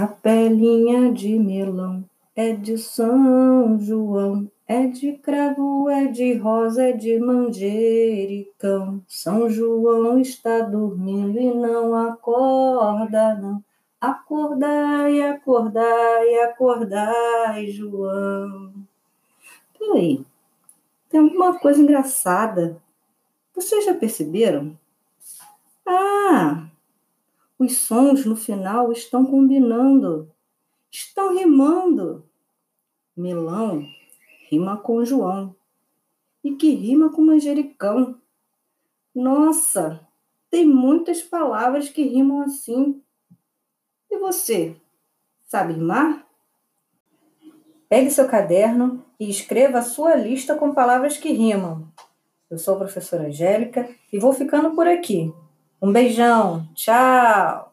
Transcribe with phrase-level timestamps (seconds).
[0.00, 2.02] Capelinha de melão
[2.34, 9.02] é de São João, é de cravo, é de rosa, é de manjericão.
[9.06, 13.62] São João está dormindo e não acorda, não.
[14.00, 18.72] Acordai, acordai, acordai, João.
[19.78, 20.24] Peraí,
[21.10, 22.80] tem alguma coisa engraçada.
[23.54, 24.78] Vocês já perceberam?
[25.86, 26.29] Ah,
[27.60, 30.32] os sons no final estão combinando,
[30.90, 32.24] estão rimando.
[33.14, 33.86] Melão
[34.48, 35.54] rima com João
[36.42, 38.18] e que rima com manjericão.
[39.14, 40.08] Nossa,
[40.50, 43.02] tem muitas palavras que rimam assim.
[44.10, 44.74] E você,
[45.46, 46.26] sabe rimar?
[47.90, 51.92] Pegue seu caderno e escreva a sua lista com palavras que rimam.
[52.50, 55.30] Eu sou a professora Angélica e vou ficando por aqui.
[55.82, 57.69] Um beijão, tchau!